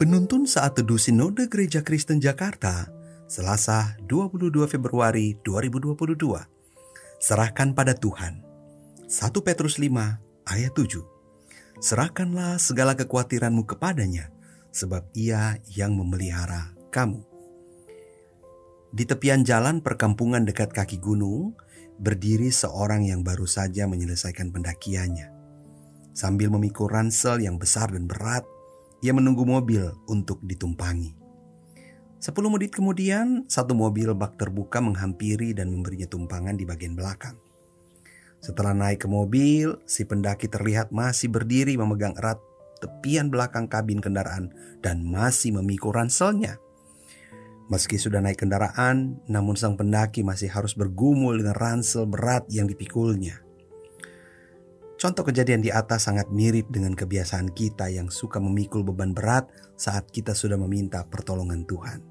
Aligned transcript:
Penuntun 0.00 0.48
saat 0.48 0.80
teduh 0.80 0.96
Sinode 0.96 1.44
Gereja 1.52 1.84
Kristen 1.84 2.24
Jakarta, 2.24 2.88
Selasa 3.28 4.00
22 4.08 4.48
Februari 4.64 5.36
2022. 5.44 6.40
Serahkan 7.20 7.76
pada 7.76 7.92
Tuhan. 7.92 8.40
1 9.04 9.12
Petrus 9.44 9.76
5 9.76 9.92
ayat 10.48 10.72
7. 10.72 11.04
Serahkanlah 11.84 12.56
segala 12.56 12.96
kekhawatiranmu 12.96 13.68
kepadanya, 13.68 14.32
sebab 14.72 15.04
ia 15.12 15.60
yang 15.68 15.92
memelihara 15.92 16.72
kamu. 16.88 17.20
Di 18.96 19.04
tepian 19.04 19.44
jalan 19.44 19.84
perkampungan 19.84 20.48
dekat 20.48 20.72
kaki 20.72 20.96
gunung, 20.96 21.60
berdiri 22.00 22.48
seorang 22.48 23.04
yang 23.04 23.20
baru 23.20 23.44
saja 23.44 23.84
menyelesaikan 23.84 24.48
pendakiannya. 24.48 25.28
Sambil 26.16 26.48
memikul 26.48 26.88
ransel 26.88 27.44
yang 27.44 27.60
besar 27.60 27.92
dan 27.92 28.08
berat, 28.08 28.48
ia 29.00 29.12
menunggu 29.16 29.44
mobil 29.48 29.90
untuk 30.08 30.40
ditumpangi. 30.44 31.16
Sepuluh 32.20 32.52
menit 32.52 32.76
kemudian, 32.76 33.48
satu 33.48 33.72
mobil 33.72 34.12
bak 34.12 34.36
terbuka 34.36 34.84
menghampiri 34.84 35.56
dan 35.56 35.72
memberinya 35.72 36.04
tumpangan 36.04 36.52
di 36.52 36.68
bagian 36.68 36.92
belakang. 36.92 37.40
Setelah 38.44 38.76
naik 38.76 39.04
ke 39.04 39.08
mobil, 39.08 39.80
si 39.88 40.04
pendaki 40.04 40.48
terlihat 40.48 40.92
masih 40.92 41.32
berdiri 41.32 41.76
memegang 41.80 42.16
erat 42.16 42.40
tepian 42.80 43.28
belakang 43.28 43.68
kabin 43.68 44.00
kendaraan 44.00 44.52
dan 44.80 45.04
masih 45.04 45.52
memikul 45.60 45.92
ranselnya. 45.92 46.56
Meski 47.68 48.00
sudah 48.00 48.18
naik 48.18 48.42
kendaraan, 48.42 49.20
namun 49.30 49.54
sang 49.54 49.78
pendaki 49.78 50.26
masih 50.26 50.50
harus 50.50 50.74
bergumul 50.74 51.38
dengan 51.38 51.54
ransel 51.54 52.08
berat 52.08 52.48
yang 52.50 52.66
dipikulnya. 52.66 53.44
Contoh 55.00 55.24
kejadian 55.24 55.64
di 55.64 55.72
atas 55.72 56.12
sangat 56.12 56.28
mirip 56.28 56.68
dengan 56.68 56.92
kebiasaan 56.92 57.56
kita 57.56 57.88
yang 57.88 58.12
suka 58.12 58.36
memikul 58.36 58.84
beban 58.84 59.16
berat 59.16 59.48
saat 59.72 60.12
kita 60.12 60.36
sudah 60.36 60.60
meminta 60.60 61.08
pertolongan 61.08 61.64
Tuhan. 61.64 62.04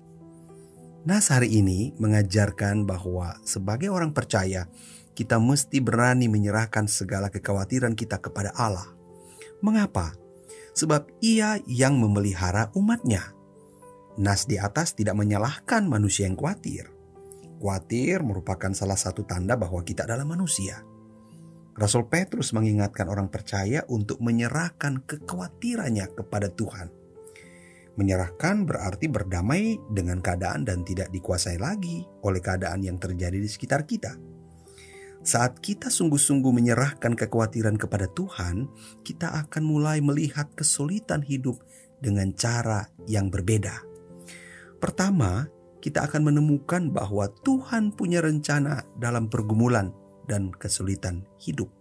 Nas 1.06 1.30
hari 1.30 1.62
ini 1.62 1.94
mengajarkan 2.02 2.90
bahwa 2.90 3.38
sebagai 3.46 3.94
orang 3.94 4.10
percaya, 4.10 4.66
kita 5.14 5.38
mesti 5.38 5.78
berani 5.86 6.26
menyerahkan 6.34 6.90
segala 6.90 7.30
kekhawatiran 7.30 7.94
kita 7.94 8.18
kepada 8.18 8.58
Allah. 8.58 8.90
Mengapa? 9.62 10.18
Sebab 10.74 11.14
ia 11.22 11.62
yang 11.70 12.02
memelihara 12.02 12.74
umatnya. 12.74 13.38
Nas 14.18 14.50
di 14.50 14.58
atas 14.58 14.98
tidak 14.98 15.14
menyalahkan 15.14 15.86
manusia 15.86 16.26
yang 16.26 16.34
khawatir. 16.34 16.90
Khawatir 17.62 18.26
merupakan 18.26 18.74
salah 18.74 18.98
satu 18.98 19.30
tanda 19.30 19.54
bahwa 19.54 19.86
kita 19.86 20.10
adalah 20.10 20.26
manusia. 20.26 20.82
Rasul 21.80 22.12
Petrus 22.12 22.52
mengingatkan 22.52 23.08
orang 23.08 23.32
percaya 23.32 23.88
untuk 23.88 24.20
menyerahkan 24.20 25.00
kekhawatirannya 25.08 26.12
kepada 26.12 26.52
Tuhan. 26.52 26.92
Menyerahkan 27.96 28.68
berarti 28.68 29.08
berdamai 29.08 29.80
dengan 29.88 30.20
keadaan 30.20 30.68
dan 30.68 30.84
tidak 30.84 31.08
dikuasai 31.08 31.56
lagi 31.56 32.04
oleh 32.28 32.44
keadaan 32.44 32.84
yang 32.84 33.00
terjadi 33.00 33.40
di 33.40 33.48
sekitar 33.48 33.88
kita. 33.88 34.20
Saat 35.24 35.64
kita 35.64 35.88
sungguh-sungguh 35.88 36.52
menyerahkan 36.52 37.16
kekhawatiran 37.16 37.80
kepada 37.80 38.12
Tuhan, 38.12 38.68
kita 39.08 39.48
akan 39.48 39.64
mulai 39.64 40.04
melihat 40.04 40.52
kesulitan 40.60 41.24
hidup 41.24 41.64
dengan 42.04 42.36
cara 42.36 42.92
yang 43.08 43.32
berbeda. 43.32 43.88
Pertama, 44.84 45.48
kita 45.80 46.04
akan 46.12 46.28
menemukan 46.28 46.92
bahwa 46.92 47.32
Tuhan 47.48 47.96
punya 47.96 48.20
rencana 48.20 48.84
dalam 49.00 49.32
pergumulan 49.32 49.96
dan 50.30 50.54
kesulitan 50.54 51.26
hidup. 51.42 51.74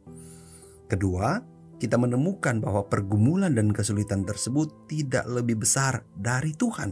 Kedua, 0.89 1.45
kita 1.79 1.95
menemukan 1.95 2.59
bahwa 2.59 2.89
pergumulan 2.91 3.55
dan 3.55 3.71
kesulitan 3.71 4.27
tersebut 4.27 4.91
tidak 4.91 5.29
lebih 5.29 5.63
besar 5.63 6.03
dari 6.17 6.57
Tuhan. 6.57 6.91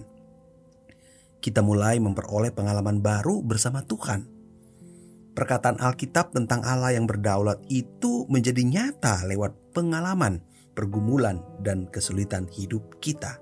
Kita 1.43 1.65
mulai 1.65 1.99
memperoleh 1.99 2.55
pengalaman 2.55 3.03
baru 3.03 3.43
bersama 3.43 3.83
Tuhan. 3.83 4.29
Perkataan 5.37 5.83
Alkitab 5.83 6.33
tentang 6.33 6.65
Allah 6.65 6.97
yang 6.97 7.05
berdaulat 7.05 7.61
itu 7.69 8.25
menjadi 8.31 8.63
nyata 8.65 9.27
lewat 9.29 9.53
pengalaman, 9.77 10.41
pergumulan, 10.73 11.45
dan 11.61 11.89
kesulitan 11.93 12.49
hidup 12.49 13.01
kita. 13.05 13.37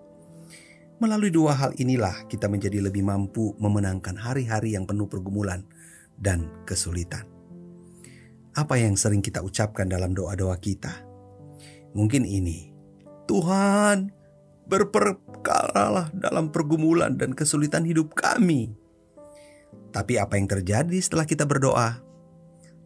Melalui 0.99 1.31
dua 1.31 1.55
hal 1.55 1.71
inilah 1.79 2.27
kita 2.27 2.51
menjadi 2.51 2.83
lebih 2.83 3.03
mampu 3.03 3.55
memenangkan 3.59 4.19
hari-hari 4.19 4.75
yang 4.75 4.87
penuh 4.87 5.07
pergumulan 5.07 5.67
dan 6.19 6.51
kesulitan. 6.67 7.34
Apa 8.55 8.79
yang 8.79 8.95
sering 8.95 9.19
kita 9.19 9.43
ucapkan 9.43 9.91
dalam 9.91 10.15
doa-doa 10.15 10.55
kita? 10.63 11.03
Mungkin 11.99 12.23
ini, 12.23 12.71
Tuhan 13.27 14.15
berperkaralah 14.71 16.15
dalam 16.15 16.55
pergumulan 16.55 17.19
dan 17.19 17.35
kesulitan 17.35 17.83
hidup 17.83 18.15
kami. 18.15 18.71
Tapi 19.91 20.23
apa 20.23 20.39
yang 20.39 20.47
terjadi 20.47 20.99
setelah 21.03 21.27
kita 21.27 21.51
berdoa? 21.51 21.99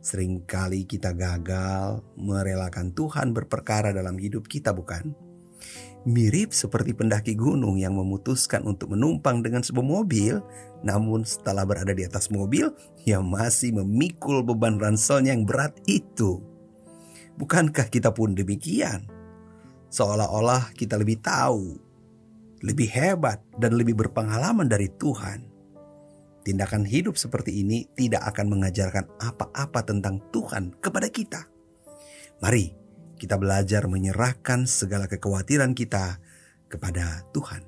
Seringkali 0.00 0.88
kita 0.88 1.12
gagal 1.12 2.00
merelakan 2.16 2.96
Tuhan 2.96 3.36
berperkara 3.36 3.92
dalam 3.92 4.16
hidup 4.16 4.48
kita 4.48 4.72
bukan? 4.72 5.27
Mirip 6.08 6.54
seperti 6.54 6.94
pendaki 6.94 7.34
gunung 7.34 7.76
yang 7.76 7.98
memutuskan 7.98 8.64
untuk 8.64 8.94
menumpang 8.94 9.44
dengan 9.44 9.60
sebuah 9.60 9.84
mobil, 9.84 10.40
namun 10.80 11.26
setelah 11.26 11.66
berada 11.66 11.92
di 11.92 12.06
atas 12.06 12.30
mobil, 12.32 12.70
ia 13.04 13.18
masih 13.18 13.76
memikul 13.76 14.46
beban 14.46 14.78
ranselnya 14.78 15.34
yang 15.34 15.44
berat 15.44 15.74
itu. 15.84 16.40
Bukankah 17.36 17.90
kita 17.90 18.14
pun 18.14 18.32
demikian? 18.32 19.10
Seolah-olah 19.90 20.72
kita 20.78 20.96
lebih 20.96 21.18
tahu, 21.18 21.76
lebih 22.62 22.88
hebat, 22.88 23.42
dan 23.58 23.74
lebih 23.74 23.98
berpengalaman 23.98 24.70
dari 24.70 24.88
Tuhan. 24.94 25.44
Tindakan 26.46 26.88
hidup 26.88 27.20
seperti 27.20 27.60
ini 27.60 27.84
tidak 27.92 28.32
akan 28.32 28.48
mengajarkan 28.48 29.04
apa-apa 29.20 29.84
tentang 29.84 30.22
Tuhan 30.32 30.78
kepada 30.80 31.12
kita. 31.12 31.44
Mari 32.38 32.77
kita 33.18 33.36
belajar 33.36 33.90
menyerahkan 33.90 34.64
segala 34.64 35.10
kekhawatiran 35.10 35.74
kita 35.74 36.22
kepada 36.70 37.26
Tuhan. 37.34 37.66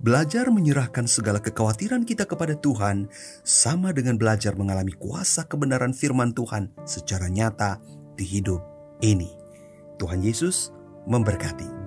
Belajar 0.00 0.48
menyerahkan 0.48 1.04
segala 1.04 1.44
kekhawatiran 1.44 2.08
kita 2.08 2.24
kepada 2.24 2.56
Tuhan 2.56 3.12
sama 3.44 3.92
dengan 3.92 4.16
belajar 4.16 4.56
mengalami 4.56 4.96
kuasa 4.96 5.44
kebenaran 5.44 5.92
firman 5.92 6.32
Tuhan 6.32 6.72
secara 6.88 7.28
nyata 7.28 7.80
di 8.16 8.24
hidup 8.24 8.64
ini. 9.04 9.28
Tuhan 10.00 10.24
Yesus 10.24 10.72
memberkati. 11.04 11.79